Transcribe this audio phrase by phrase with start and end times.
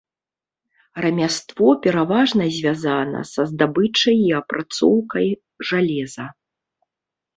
[1.03, 5.27] Рамяство пераважна звязана са здабычай і апрацоўкай
[5.73, 6.25] жалеза.